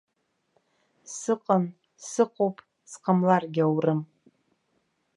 [1.17, 1.65] Сыҟан,
[2.09, 2.57] сыҟоуп,
[2.91, 4.01] сҟамларгьы аурым.